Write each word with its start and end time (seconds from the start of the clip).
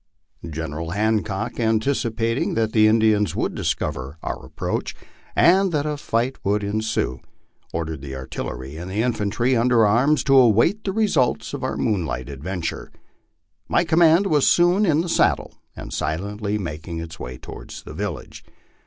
General 0.49 0.89
Hancock, 0.89 1.59
anticipating 1.59 2.55
that 2.55 2.71
the 2.71 2.87
Indians 2.87 3.35
would 3.35 3.53
discover 3.53 4.17
our 4.23 4.43
approach, 4.43 4.95
and 5.35 5.71
that 5.71 5.85
a 5.85 5.95
fight 5.95 6.39
would 6.43 6.63
ensue, 6.63 7.19
or 7.71 7.85
dered 7.85 8.01
the 8.01 8.15
artillery 8.15 8.77
and 8.77 8.91
infantry 8.91 9.55
under 9.55 9.85
arms, 9.85 10.23
to 10.23 10.35
await 10.35 10.83
the 10.85 10.91
result 10.91 11.53
of 11.53 11.63
our 11.63 11.77
moon 11.77 12.03
light 12.03 12.29
venture. 12.41 12.91
My 13.69 13.83
command 13.83 14.25
was 14.25 14.47
soon 14.47 14.87
in 14.87 15.01
the 15.01 15.07
saddle, 15.07 15.53
and 15.75 15.93
silently 15.93 16.57
making 16.57 16.97
its 16.97 17.19
way 17.19 17.37
toward 17.37 17.69
the 17.69 17.93
village. 17.93 18.43